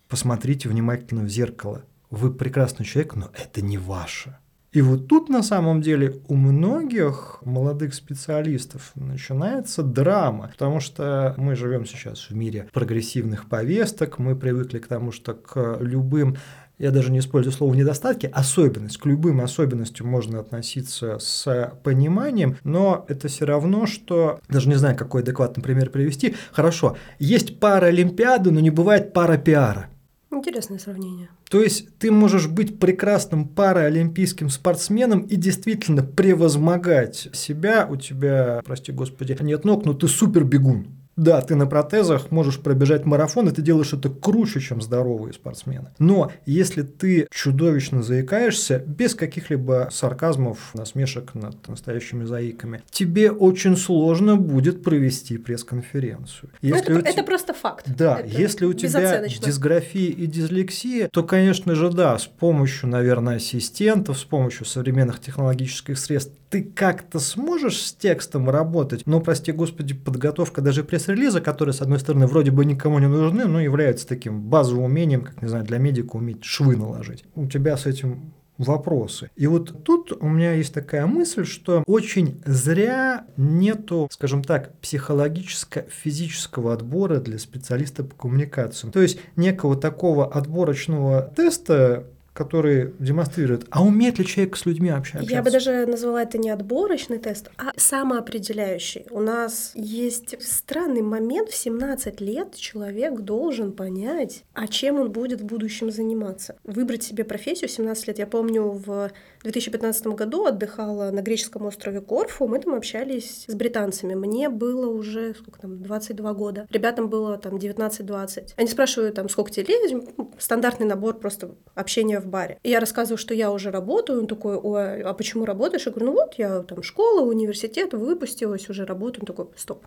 [0.09, 1.83] посмотрите внимательно в зеркало.
[2.09, 4.37] Вы прекрасный человек, но это не ваше.
[4.71, 11.55] И вот тут на самом деле у многих молодых специалистов начинается драма, потому что мы
[11.55, 16.37] живем сейчас в мире прогрессивных повесток, мы привыкли к тому, что к любым
[16.77, 23.05] я даже не использую слово недостатки, особенность, к любым особенностям можно относиться с пониманием, но
[23.09, 28.51] это все равно, что, даже не знаю, какой адекватный пример привести, хорошо, есть пара Олимпиады,
[28.51, 29.89] но не бывает пара пиара.
[30.31, 31.29] Интересное сравнение.
[31.49, 37.87] То есть ты можешь быть прекрасным параолимпийским спортсменом и действительно превозмогать себя.
[37.89, 40.98] У тебя, прости господи, нет ног, но ты супер бегун.
[41.19, 45.89] Да, ты на протезах можешь пробежать марафон, и ты делаешь это круче, чем здоровые спортсмены.
[45.99, 54.37] Но если ты чудовищно заикаешься, без каких-либо сарказмов, насмешек над настоящими заиками, тебе очень сложно
[54.37, 56.51] будет провести пресс-конференцию.
[56.61, 57.09] Ну, если это, те...
[57.09, 57.85] это просто факт.
[57.97, 63.35] Да, это если у тебя дисграфия и дислексия, то, конечно же, да, с помощью, наверное,
[63.35, 69.93] ассистентов, с помощью современных технологических средств ты как-то сможешь с текстом работать, но, прости господи,
[69.93, 74.41] подготовка даже пресс-релиза, которые, с одной стороны, вроде бы никому не нужны, но являются таким
[74.41, 77.23] базовым умением, как, не знаю, для медика уметь швы наложить.
[77.35, 79.31] У тебя с этим вопросы.
[79.35, 86.73] И вот тут у меня есть такая мысль, что очень зря нету, скажем так, психологическо-физического
[86.73, 88.91] отбора для специалиста по коммуникациям.
[88.91, 92.05] То есть некого такого отборочного теста
[92.39, 95.29] который демонстрирует, а умеет ли человек с людьми общаться?
[95.29, 99.05] Я бы даже назвала это не отборочный тест, а самоопределяющий.
[99.09, 105.41] У нас есть странный момент, в 17 лет человек должен понять, а чем он будет
[105.41, 106.55] в будущем заниматься.
[106.63, 108.19] Выбрать себе профессию в 17 лет.
[108.19, 109.11] Я помню, в
[109.43, 114.13] 2015 году отдыхала на греческом острове Корфу, мы там общались с британцами.
[114.13, 116.67] Мне было уже, сколько там, 22 года.
[116.69, 118.53] Ребятам было там 19-20.
[118.57, 120.07] Они спрашивают, там, сколько тебе лет?
[120.17, 122.59] Ну, стандартный набор просто общения в баре.
[122.63, 125.85] И я рассказываю, что я уже работаю, он такой, ой, а почему работаешь?
[125.85, 129.21] Я говорю, ну вот, я там школа, университет, выпустилась, уже работаю.
[129.21, 129.85] Он такой, стоп,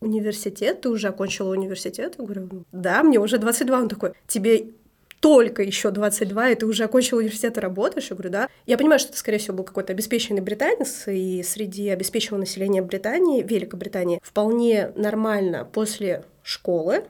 [0.00, 2.16] университет, ты уже окончила университет?
[2.18, 3.78] Я говорю, да, мне уже 22.
[3.78, 4.72] Он такой, тебе
[5.20, 8.08] только еще 22, и ты уже окончил университет и работаешь?
[8.10, 8.48] Я говорю, да.
[8.66, 13.42] Я понимаю, что это, скорее всего, был какой-то обеспеченный британец, и среди обеспеченного населения Британии,
[13.42, 17.04] Великобритании, вполне нормально после школы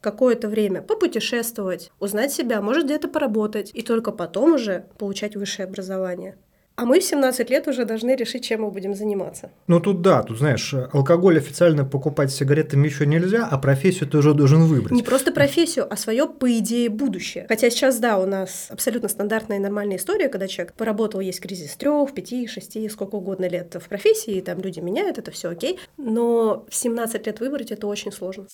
[0.00, 6.36] какое-то время попутешествовать, узнать себя, может где-то поработать, и только потом уже получать высшее образование.
[6.78, 9.50] А мы в 17 лет уже должны решить, чем мы будем заниматься.
[9.66, 14.32] Ну тут да, тут знаешь, алкоголь официально покупать сигаретами еще нельзя, а профессию ты уже
[14.32, 14.92] должен выбрать.
[14.92, 17.46] Не просто профессию, а свое, по идее, будущее.
[17.48, 21.74] Хотя сейчас, да, у нас абсолютно стандартная и нормальная история, когда человек поработал, есть кризис
[21.74, 25.80] трех, пяти, шести, сколько угодно лет в профессии, и там люди меняют, это все окей.
[25.96, 28.46] Но в 17 лет выбрать это очень сложно.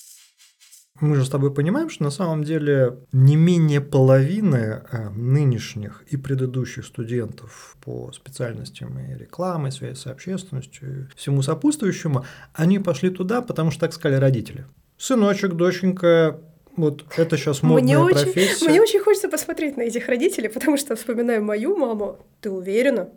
[1.01, 6.17] Мы же с тобой понимаем, что на самом деле не менее половины э, нынешних и
[6.17, 13.43] предыдущих студентов по специальностям и рекламы, связи с общественностью, и всему сопутствующему, они пошли туда,
[13.43, 14.67] потому что так сказали родители.
[14.97, 16.41] Сыночек, доченька,
[16.77, 18.55] вот это сейчас модная мне профессия.
[18.55, 22.19] Очень, мне очень хочется посмотреть на этих родителей, потому что вспоминаю мою маму.
[22.41, 23.09] Ты уверена?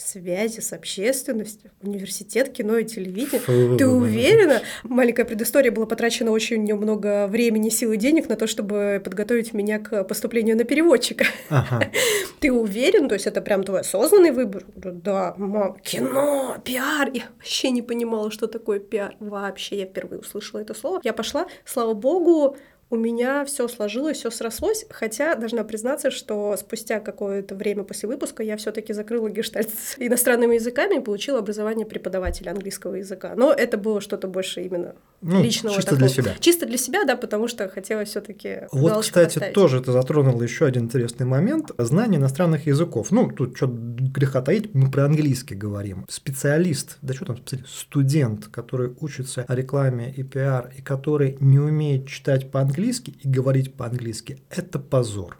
[0.00, 3.40] Связи с общественностью, университет кино и телевидение.
[3.40, 3.76] Фу.
[3.76, 4.62] Ты уверена?
[4.82, 9.78] Маленькая предыстория была потрачено очень много времени, сил и денег на то, чтобы подготовить меня
[9.78, 11.26] к поступлению на переводчика.
[11.48, 11.90] Ага.
[12.40, 13.08] Ты уверен?
[13.08, 14.64] То есть это прям твой осознанный выбор?
[14.74, 17.10] Да, мам, кино, пиар.
[17.12, 19.16] Я вообще не понимала, что такое пиар.
[19.20, 21.00] Вообще, я впервые услышала это слово.
[21.02, 22.56] Я пошла, слава богу,
[22.90, 28.42] у меня все сложилось, все срослось, хотя должна признаться, что спустя какое-то время после выпуска
[28.42, 33.34] я все-таки закрыла гештальт с иностранными языками и получила образование преподавателя английского языка.
[33.36, 35.76] Но это было что-то больше именно ну, личного.
[35.76, 36.08] Чисто такого.
[36.08, 36.34] для себя.
[36.38, 38.68] Чисто для себя, да, потому что хотелось все-таки.
[38.70, 39.54] Вот, кстати, поставить.
[39.54, 43.10] тоже ты затронул еще один интересный момент: знание иностранных языков.
[43.10, 46.06] Ну, тут что греха таить, мы про английский говорим.
[46.08, 52.06] Специалист, да что там, студент, который учится о рекламе и пиар, и который не умеет
[52.06, 55.38] читать по-английски по-английски и говорить по-английски– это позор.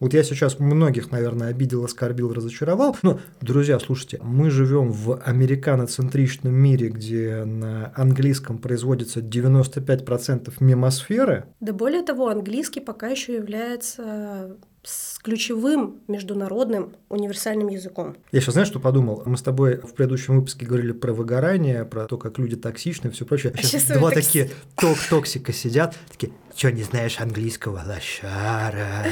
[0.00, 2.96] Вот я сейчас многих, наверное, обидел, оскорбил, разочаровал.
[3.02, 11.44] Но, друзья, слушайте, мы живем в американоцентричном мире, где на английском производится 95% мемосферы.
[11.60, 18.16] Да более того, английский пока еще является с ключевым международным универсальным языком.
[18.32, 19.22] Я сейчас знаешь, что подумал?
[19.26, 23.10] Мы с тобой в предыдущем выпуске говорили про выгорание, про то, как люди токсичны и
[23.10, 23.52] все прочее.
[23.56, 24.26] А сейчас, сейчас два токс...
[24.26, 29.06] такие ток-токсика сидят, такие, что не знаешь английского, лошара,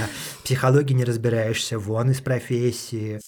[0.45, 3.21] психологии не разбираешься, вон из профессии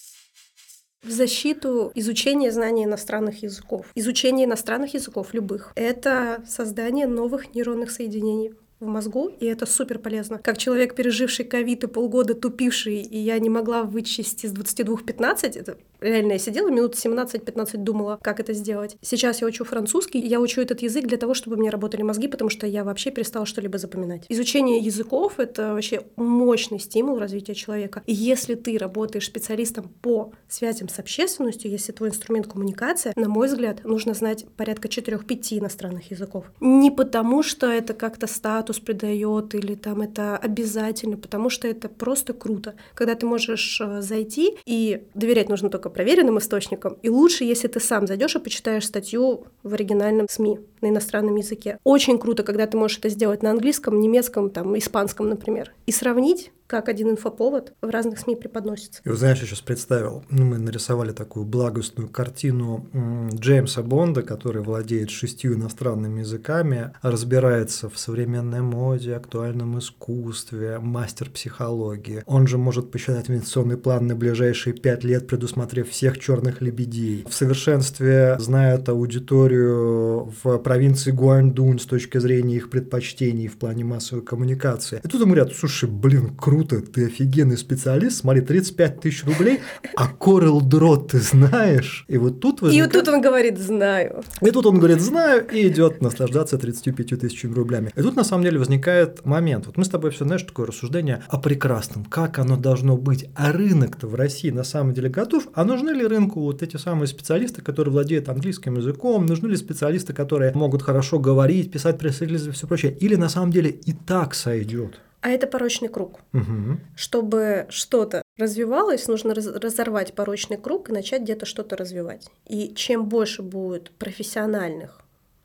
[1.04, 3.87] в защиту изучения знания иностранных языков.
[3.94, 8.54] Изучение иностранных языков любых— это создание новых нейронных соединений
[8.85, 10.38] в мозгу, и это супер полезно.
[10.38, 15.57] Как человек, переживший ковид и полгода тупивший, и я не могла вычесть из 22 15,
[15.57, 18.97] это реально я сидела минут 17-15 думала, как это сделать.
[19.03, 22.51] Сейчас я учу французский, я учу этот язык для того, чтобы меня работали мозги, потому
[22.51, 24.27] что я вообще перестала что-либо запоминать.
[24.29, 28.03] Изучение языков— это вообще мощный стимул развития человека.
[28.07, 33.49] И если ты работаешь специалистом по связям с общественностью, если твой инструмент коммуникация, на мой
[33.49, 36.47] взгляд, нужно знать порядка 4-5 иностранных языков.
[36.61, 42.33] Не потому, что это как-то статус придает или там это обязательно, потому что это просто
[42.33, 42.75] круто.
[42.95, 46.98] Когда ты можешь э, зайти, и доверять нужно только проверенным источникам.
[47.02, 51.78] И лучше, если ты сам зайдешь и почитаешь статью в оригинальном СМИ на иностранном языке.
[51.85, 56.50] Очень круто, когда ты можешь это сделать на английском, немецком, там, испанском, например, и сравнить
[56.66, 59.03] как один инфоповод в разных СМИ преподносится.
[59.05, 62.87] И вот знаешь, я сейчас представил, ну, мы нарисовали такую благостную картину
[63.35, 72.22] Джеймса Бонда, который владеет шестью иностранными языками, разбирается в современной моде, актуальном искусстве, мастер психологии.
[72.27, 77.24] Он же может посчитать инвестиционный план на ближайшие пять лет, предусмотрев всех черных лебедей.
[77.29, 84.22] В совершенстве знает аудиторию в провинции Гуандун с точки зрения их предпочтений в плане массовой
[84.22, 85.00] коммуникации.
[85.05, 89.59] И тут ему говорят, слушай, блин, круто, круто, ты офигенный специалист, смотри, 35 тысяч рублей,
[89.97, 92.05] а Corel Draw ты знаешь?
[92.07, 92.95] И вот тут возникает...
[92.95, 94.23] И вот тут он говорит «знаю».
[94.40, 97.90] И тут он говорит «знаю» и идет наслаждаться 35 тысячами рублями.
[97.97, 99.67] И тут на самом деле возникает момент.
[99.67, 103.27] Вот мы с тобой все, знаешь, такое рассуждение о прекрасном, как оно должно быть.
[103.35, 105.49] А рынок-то в России на самом деле готов.
[105.55, 109.27] А нужны ли рынку вот эти самые специалисты, которые владеют английским языком?
[109.27, 112.97] Нужны ли специалисты, которые могут хорошо говорить, писать пресс-релизы и все прочее?
[113.01, 115.01] Или на самом деле и так сойдет?
[115.24, 116.20] А это порочный круг.
[116.34, 116.80] Угу.
[116.96, 122.29] Чтобы что-то развивалось, нужно раз разорвать порочный круг и начать где-то что-то развивать.
[122.46, 125.00] И чем больше будет профессиональных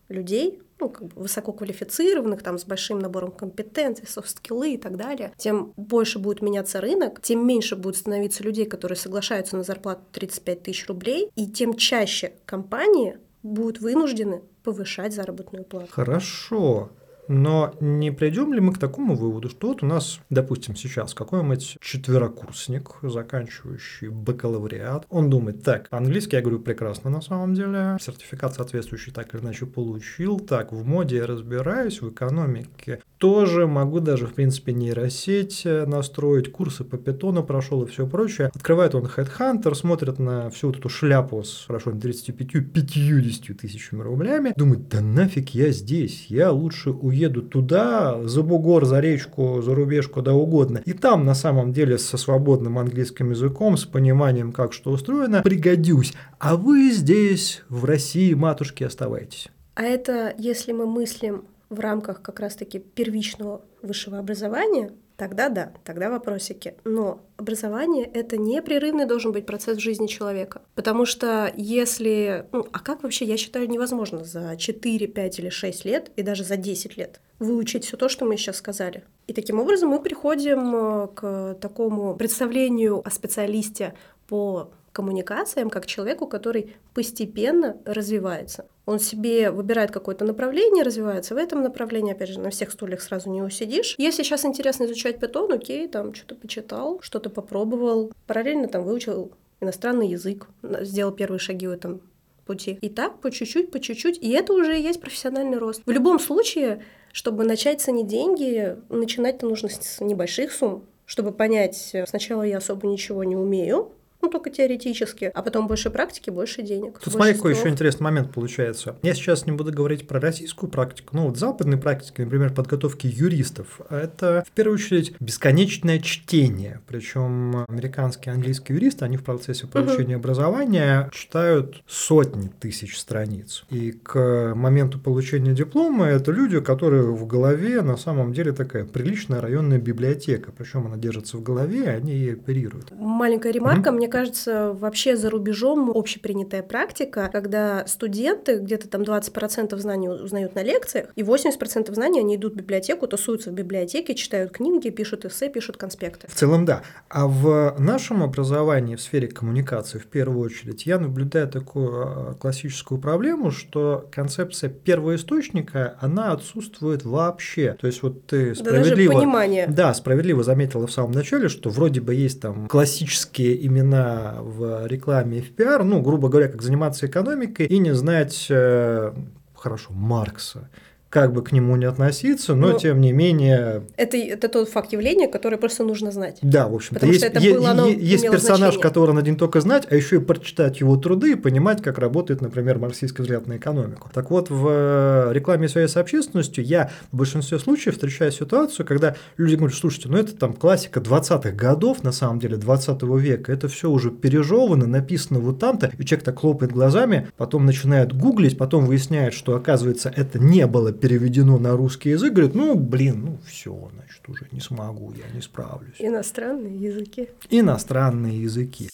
[0.09, 5.71] людей, ну, как бы высококвалифицированных, там, с большим набором компетенций, софт-скиллы и так далее, тем
[5.77, 10.88] больше будет меняться рынок, тем меньше будет становиться людей, которые соглашаются на зарплату 35 тысяч
[10.89, 15.88] рублей, и тем чаще компании будут вынуждены повышать заработную плату.
[15.89, 16.89] Хорошо.
[17.30, 21.77] Но не придем ли мы к такому выводу, что вот у нас, допустим, сейчас какой-нибудь
[21.80, 29.13] четверокурсник, заканчивающий бакалавриат, он думает, так, английский я говорю прекрасно на самом деле, сертификат соответствующий
[29.13, 34.34] так или иначе получил, так, в моде я разбираюсь, в экономике тоже могу даже, в
[34.34, 38.49] принципе, нейросеть настроить, курсы по питону прошел и все прочее.
[38.55, 44.88] Открывает он Headhunter, смотрит на всю вот эту шляпу с, хорошо, 35-50 тысячами рублями, думает,
[44.88, 50.07] да нафиг я здесь, я лучше уеду еду туда, за бугор, за речку, за рубеж,
[50.07, 50.82] куда угодно.
[50.86, 56.13] И там на самом деле со свободным английским языком, с пониманием, как что устроено, пригодюсь.
[56.39, 59.47] А вы здесь, в России, матушки, оставайтесь.
[59.76, 66.09] А это если мы мыслим в рамках как раз-таки первичного высшего образования, Тогда да, тогда
[66.09, 66.76] вопросики.
[66.86, 70.61] Но образование— это непрерывный должен быть процесс в жизни человека.
[70.76, 72.45] Потому что если...
[72.53, 76.45] Ну, а как вообще, я считаю, невозможно за 4, 5 или 6 лет, и даже
[76.45, 79.03] за 10 лет выучить все то, что мы сейчас сказали.
[79.28, 83.95] И таким образом мы приходим э, к такому представлению о специалисте
[84.28, 88.67] по коммуникациям как человеку, который постепенно развивается.
[88.89, 93.29] Он себе выбирает какое-то направление, развивается в этом направлении, опять же, на всех стульях сразу
[93.29, 93.93] не усидишь.
[93.99, 99.31] Если сейчас интересно изучать питон, окей, там что-то почитал, что-то попробовал, параллельно там выучил
[99.61, 102.01] иностранный язык, сделал первые шаги в этом
[102.47, 102.79] пути.
[102.81, 104.17] И так по чуть-чуть, по чуть-чуть.
[104.23, 105.83] И это уже и есть профессиональный рост.
[105.85, 112.41] В любом случае, чтобы начать ценить деньги, начинать-то нужно с небольших сумм, чтобы понять, сначала
[112.41, 113.91] я особо ничего не умею,
[114.22, 116.99] ну, только теоретически, а потом больше практики, больше денег.
[116.99, 118.97] Тут смотри, какой еще интересный момент получается.
[119.01, 123.80] Я сейчас не буду говорить про российскую практику, ну, вот западной практики, например, подготовки юристов.
[123.89, 126.82] Это, в первую очередь, бесконечное чтение.
[126.88, 130.24] Причем американские английские юристы, они в процессе получения угу.
[130.24, 133.63] образования читают сотни тысяч страниц.
[133.70, 139.39] И к моменту получения диплома это люди, которые в голове на самом деле такая приличная
[139.39, 140.51] районная библиотека.
[140.51, 142.91] Причем она держится в голове, они ей оперируют.
[142.91, 143.89] Маленькая ремарка.
[143.89, 143.97] Угу.
[143.97, 150.64] Мне кажется, вообще за рубежом общепринятая практика, когда студенты где-то там 20% знаний узнают на
[150.64, 155.49] лекциях, и 80% знаний они идут в библиотеку, тусуются в библиотеке, читают книги, пишут эссе,
[155.49, 156.28] пишут конспекты.
[156.28, 156.82] В целом, да.
[157.10, 162.99] А в нашем образовании в сфере коммуникации, в первую очередь, я наблюдаю такую а, классическую
[162.99, 167.76] проблему, что концепция первоисточника, она отсутствует вообще.
[167.80, 168.95] То есть вот ты справедливо...
[168.95, 169.68] Да, даже понимание.
[169.68, 173.99] Да, справедливо заметила в самом начале, что вроде бы есть там классические имена
[174.39, 179.14] в рекламе и в пиар, ну, грубо говоря, как заниматься экономикой и не знать, э,
[179.56, 180.70] хорошо, Маркса
[181.10, 183.84] как бы к нему не относиться, но, но ну, тем не менее...
[183.97, 186.38] Это, это тот факт явления, который просто нужно знать.
[186.43, 187.05] Да, в общем-то.
[187.05, 188.82] Есть, это было, оно есть персонаж, значение.
[188.82, 192.41] который надо не только знать, а еще и прочитать его труды и понимать, как работает,
[192.41, 194.10] например, марксистский взгляд на экономику.
[194.14, 199.16] Так вот, в э, рекламе связи с общественностью я в большинстве случаев встречаю ситуацию, когда
[199.38, 203.68] люди говорят, слушайте, ну это там классика 20-х годов, на самом деле, 20 века, это
[203.68, 208.86] все уже пережевано, написано вот там-то, и человек так хлопает глазами, потом начинает гуглить, потом
[208.86, 213.89] выясняет, что, оказывается, это не было переведено на русский язык, говорит, ну, блин, ну, все,
[213.93, 215.95] значит, уже не смогу, я не справлюсь.
[216.00, 217.30] Иностранные языки.
[217.50, 218.89] Иностранные языки.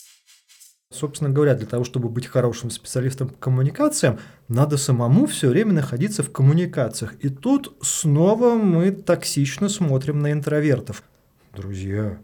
[0.91, 6.23] Собственно говоря, для того, чтобы быть хорошим специалистом по коммуникациям, надо самому все время находиться
[6.23, 7.15] в коммуникациях.
[7.19, 11.03] И тут снова мы токсично смотрим на интровертов.
[11.53, 12.17] Друзья,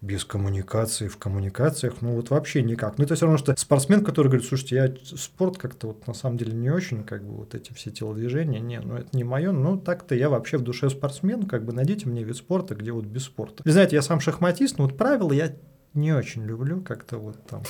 [0.00, 2.98] без коммуникации, в коммуникациях, ну вот вообще никак.
[2.98, 6.36] Ну это все равно, что спортсмен, который говорит, слушайте, я спорт как-то вот на самом
[6.36, 9.76] деле не очень, как бы вот эти все телодвижения, не, ну это не мое, ну
[9.76, 13.24] так-то я вообще в душе спортсмен, как бы найдите мне вид спорта, где вот без
[13.24, 13.62] спорта.
[13.64, 15.52] Вы знаете, я сам шахматист, но вот правила я
[15.94, 17.62] не очень люблю как-то вот там.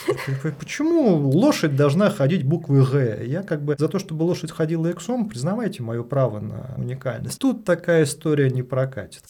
[0.59, 3.25] Почему лошадь должна ходить буквой Г?
[3.25, 7.39] Я как бы за то, чтобы лошадь ходила иксом, признавайте мое право на уникальность.
[7.39, 9.23] Тут такая история не прокатит.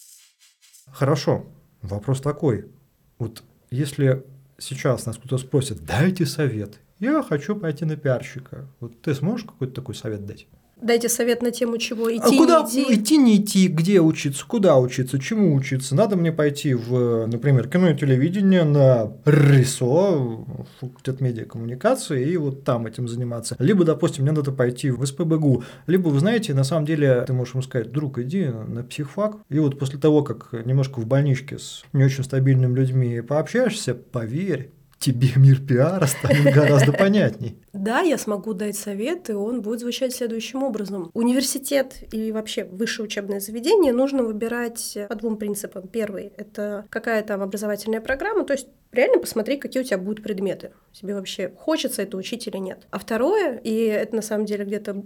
[0.91, 1.47] Хорошо,
[1.83, 2.73] вопрос такой.
[3.19, 4.25] Вот если
[4.59, 8.67] сейчас нас кто-то спросит, дайте совет, я хочу пойти на пиарщика.
[8.81, 10.47] Вот ты сможешь какой-то такой совет дать?
[10.81, 12.95] Дайте совет на тему, чего идти, а куда не идти.
[12.95, 15.95] идти, не идти, где учиться, куда учиться, чему учиться.
[15.95, 20.45] Надо мне пойти в, например, кино и телевидение на РИСО,
[20.81, 23.57] факультет медиакоммуникации, и вот там этим заниматься.
[23.59, 25.65] Либо, допустим, мне надо пойти в СПБГУ.
[25.87, 29.37] Либо, вы знаете, на самом деле, ты можешь ему сказать, друг, иди на психфак.
[29.49, 34.71] И вот после того, как немножко в больничке с не очень стабильными людьми пообщаешься, поверь,
[34.99, 37.59] тебе мир пиара станет гораздо понятней.
[37.73, 41.11] Да, я смогу дать совет, и он будет звучать следующим образом.
[41.15, 45.87] Университет и вообще высшее учебное заведение нужно выбирать по двум принципам.
[45.87, 50.73] Первый— это какая там образовательная программа, то есть реально посмотри, какие у тебя будут предметы.
[50.93, 52.87] Тебе вообще хочется это учить или нет.
[52.91, 55.05] А второе, и это на самом деле где-то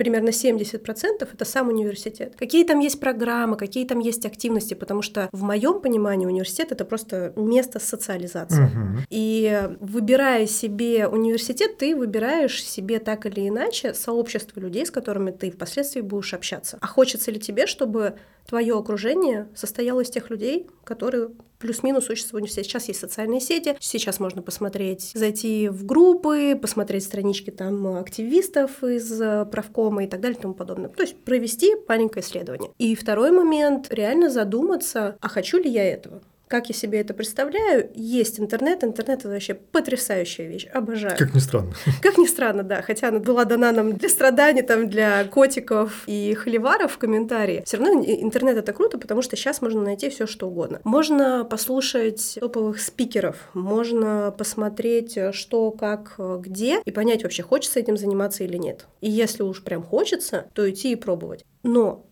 [0.00, 2.32] примерно 70% это сам университет.
[2.38, 6.86] Какие там есть программы, какие там есть активности, потому что в моем понимании университет это
[6.86, 8.62] просто место социализации.
[8.62, 9.00] Мгм.
[9.10, 15.50] И выбирая себе университет, ты выбираешь себе так или иначе сообщество людей, с которыми ты
[15.50, 16.78] впоследствии будешь общаться.
[16.80, 18.14] А хочется ли тебе, чтобы
[18.46, 21.28] твое окружение состояло из тех людей, которые
[21.60, 22.68] плюс-минус в университете.
[22.68, 29.20] Сейчас есть социальные сети, сейчас можно посмотреть, зайти в группы, посмотреть странички там активистов из
[29.20, 30.88] э, правкома и так далее и тому подобное.
[30.88, 32.70] То есть провести маленькое исследование.
[32.78, 36.22] И второй момент— реально задуматься, а хочу ли я этого?
[36.50, 37.92] Как я себе это представляю?
[37.94, 38.82] Есть интернет.
[38.82, 40.66] Интернет— это вообще потрясающая вещь.
[40.74, 41.16] Обожаю.
[41.16, 41.72] Как ни странно.
[42.02, 46.34] Как ни странно, да, хотя она была дана нам для страданий, там, для котиков и
[46.34, 50.48] холиваров в комментарии, все равно интернет это круто, потому что сейчас можно найти все что
[50.48, 50.80] угодно.
[50.82, 58.42] Можно послушать топовых спикеров, можно посмотреть, что, как, где, и понять вообще, хочется этим заниматься
[58.42, 58.86] или нет.
[59.00, 61.44] И если уж прям хочется, то идти и пробовать.
[61.62, 62.06] Но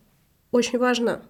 [0.52, 1.22] очень важно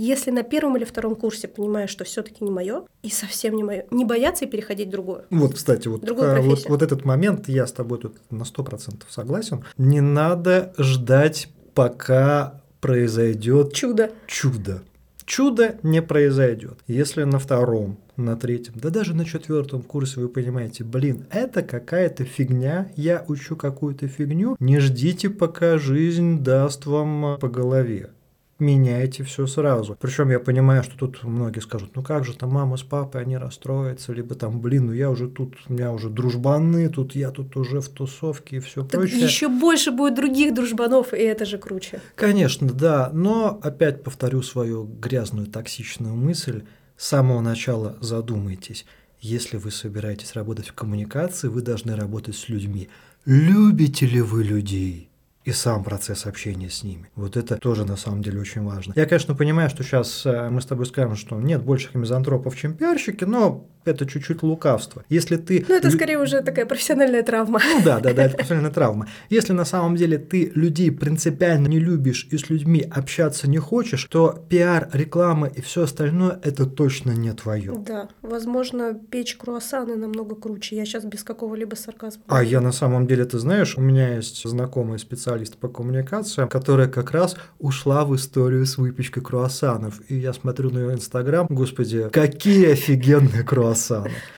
[0.00, 3.86] если на первом или втором курсе понимаешь, что все-таки не мое и совсем не мое,
[3.90, 5.24] не бояться и переходить в другое.
[5.30, 9.02] Вот, кстати, вот, Другую а, вот, вот этот момент, я с тобой тут на 100%
[9.08, 9.64] согласен.
[9.76, 14.12] Не надо ждать, пока произойдет Чудо.
[14.26, 14.82] чудо.
[15.24, 16.78] Чудо не произойдет.
[16.86, 22.24] Если на втором, на третьем, да даже на четвертом курсе вы понимаете, блин, это какая-то
[22.24, 28.10] фигня, я учу какую-то фигню, не ждите, пока жизнь даст вам по голове.
[28.58, 29.96] Меняйте все сразу.
[30.00, 33.36] Причем я понимаю, что тут многие скажут, ну как же там мама с папой, они
[33.36, 37.56] расстроятся, либо там, блин, ну я уже тут, у меня уже дружбаны, тут я тут
[37.56, 39.20] уже в тусовке и все Так прочее.
[39.20, 42.00] еще больше будет других дружбанов, и это же круче.
[42.16, 46.64] Конечно, да, но опять повторю свою грязную токсичную мысль.
[46.96, 48.86] С самого начала задумайтесь,
[49.20, 52.88] если вы собираетесь работать в коммуникации, вы должны работать с людьми.
[53.24, 55.07] Любите ли вы людей?
[55.48, 57.08] И сам процесс общения с ними.
[57.16, 58.92] Вот это тоже на самом деле очень важно.
[58.94, 62.74] Я, конечно, понимаю, что сейчас э, мы с тобой скажем, что нет больших мизантропов, чем
[62.74, 65.04] пиарщики, но это чуть-чуть лукавство.
[65.08, 65.64] Если ты...
[65.68, 67.60] Ну, это лю- скорее уже такая профессиональная травма.
[67.64, 69.08] ну да, да, да, это профессиональная травма.
[69.30, 74.04] Если на самом деле ты людей принципиально не любишь и с людьми общаться не хочешь,
[74.04, 77.74] то пиар, реклама и все остальное это точно не твое.
[77.86, 80.76] Да, возможно, печь круассаны намного круче.
[80.76, 82.22] Я сейчас без какого-либо сарказма.
[82.28, 86.88] А я на самом деле, ты знаешь, у меня есть знакомый специалист по коммуникациям, которая
[86.88, 90.00] как раз ушла в историю с выпечкой круассанов.
[90.08, 93.77] И я смотрю на ее инстаграм, господи, какие офигенные круассаны.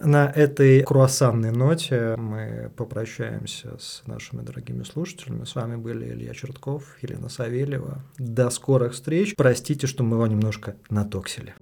[0.01, 5.45] На этой круассанной ноте мы попрощаемся с нашими дорогими слушателями.
[5.45, 8.05] С вами были Илья Чертков, Елена Савельева.
[8.19, 9.35] До скорых встреч.
[9.37, 11.55] Простите, что мы его немножко натоксили.